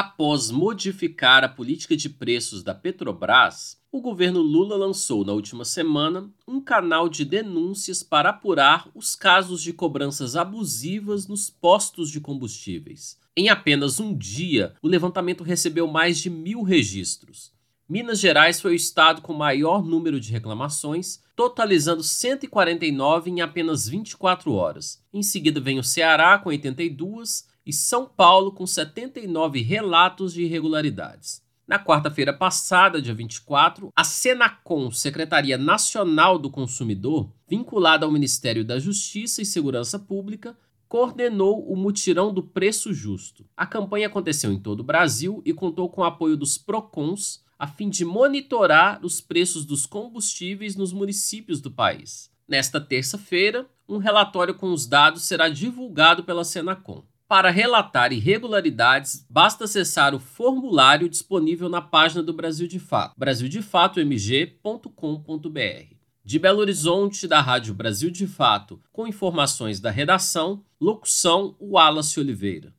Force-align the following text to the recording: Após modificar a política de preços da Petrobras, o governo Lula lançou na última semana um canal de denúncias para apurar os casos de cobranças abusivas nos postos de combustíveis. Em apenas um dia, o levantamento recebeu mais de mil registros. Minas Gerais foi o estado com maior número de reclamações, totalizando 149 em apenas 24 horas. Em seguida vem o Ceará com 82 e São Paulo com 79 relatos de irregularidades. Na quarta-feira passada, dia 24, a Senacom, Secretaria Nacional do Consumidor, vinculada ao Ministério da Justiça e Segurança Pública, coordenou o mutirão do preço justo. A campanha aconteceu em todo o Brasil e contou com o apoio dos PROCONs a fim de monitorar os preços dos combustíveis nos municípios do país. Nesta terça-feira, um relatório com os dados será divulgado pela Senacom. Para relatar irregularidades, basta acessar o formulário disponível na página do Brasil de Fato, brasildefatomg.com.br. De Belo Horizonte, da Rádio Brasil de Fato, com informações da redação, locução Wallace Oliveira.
Após 0.00 0.52
modificar 0.52 1.42
a 1.42 1.48
política 1.48 1.96
de 1.96 2.08
preços 2.08 2.62
da 2.62 2.72
Petrobras, 2.72 3.82
o 3.90 4.00
governo 4.00 4.40
Lula 4.40 4.76
lançou 4.76 5.24
na 5.24 5.32
última 5.32 5.64
semana 5.64 6.30
um 6.46 6.60
canal 6.60 7.08
de 7.08 7.24
denúncias 7.24 8.00
para 8.00 8.30
apurar 8.30 8.88
os 8.94 9.16
casos 9.16 9.60
de 9.60 9.72
cobranças 9.72 10.36
abusivas 10.36 11.26
nos 11.26 11.50
postos 11.50 12.12
de 12.12 12.20
combustíveis. 12.20 13.18
Em 13.36 13.48
apenas 13.48 13.98
um 13.98 14.16
dia, 14.16 14.72
o 14.80 14.86
levantamento 14.86 15.42
recebeu 15.42 15.88
mais 15.88 16.18
de 16.18 16.30
mil 16.30 16.62
registros. 16.62 17.50
Minas 17.90 18.20
Gerais 18.20 18.60
foi 18.60 18.72
o 18.72 18.76
estado 18.76 19.22
com 19.22 19.32
maior 19.32 19.82
número 19.82 20.20
de 20.20 20.30
reclamações, 20.30 21.22
totalizando 21.34 22.02
149 22.02 23.30
em 23.30 23.40
apenas 23.40 23.88
24 23.88 24.52
horas. 24.52 25.02
Em 25.10 25.22
seguida 25.22 25.58
vem 25.58 25.78
o 25.78 25.82
Ceará 25.82 26.38
com 26.38 26.50
82 26.50 27.48
e 27.64 27.72
São 27.72 28.04
Paulo 28.04 28.52
com 28.52 28.66
79 28.66 29.62
relatos 29.62 30.34
de 30.34 30.42
irregularidades. 30.42 31.42
Na 31.66 31.82
quarta-feira 31.82 32.30
passada, 32.30 33.00
dia 33.00 33.14
24, 33.14 33.90
a 33.96 34.04
Senacom, 34.04 34.90
Secretaria 34.90 35.56
Nacional 35.56 36.38
do 36.38 36.50
Consumidor, 36.50 37.32
vinculada 37.48 38.04
ao 38.04 38.12
Ministério 38.12 38.66
da 38.66 38.78
Justiça 38.78 39.40
e 39.40 39.46
Segurança 39.46 39.98
Pública, 39.98 40.54
coordenou 40.86 41.66
o 41.66 41.74
mutirão 41.74 42.34
do 42.34 42.42
preço 42.42 42.92
justo. 42.92 43.46
A 43.56 43.66
campanha 43.66 44.08
aconteceu 44.08 44.52
em 44.52 44.60
todo 44.60 44.80
o 44.80 44.84
Brasil 44.84 45.40
e 45.42 45.54
contou 45.54 45.88
com 45.88 46.02
o 46.02 46.04
apoio 46.04 46.36
dos 46.36 46.58
PROCONs 46.58 47.47
a 47.58 47.66
fim 47.66 47.88
de 47.88 48.04
monitorar 48.04 49.04
os 49.04 49.20
preços 49.20 49.64
dos 49.64 49.84
combustíveis 49.84 50.76
nos 50.76 50.92
municípios 50.92 51.60
do 51.60 51.70
país. 51.70 52.30
Nesta 52.46 52.80
terça-feira, 52.80 53.66
um 53.88 53.98
relatório 53.98 54.54
com 54.54 54.72
os 54.72 54.86
dados 54.86 55.22
será 55.22 55.48
divulgado 55.48 56.22
pela 56.24 56.44
Senacom. 56.44 57.02
Para 57.26 57.50
relatar 57.50 58.12
irregularidades, 58.12 59.26
basta 59.28 59.64
acessar 59.64 60.14
o 60.14 60.18
formulário 60.18 61.10
disponível 61.10 61.68
na 61.68 61.82
página 61.82 62.22
do 62.22 62.32
Brasil 62.32 62.66
de 62.66 62.78
Fato, 62.78 63.12
brasildefatomg.com.br. 63.18 65.94
De 66.24 66.38
Belo 66.38 66.60
Horizonte, 66.60 67.28
da 67.28 67.40
Rádio 67.40 67.74
Brasil 67.74 68.10
de 68.10 68.26
Fato, 68.26 68.80
com 68.92 69.06
informações 69.06 69.80
da 69.80 69.90
redação, 69.90 70.62
locução 70.80 71.56
Wallace 71.60 72.20
Oliveira. 72.20 72.77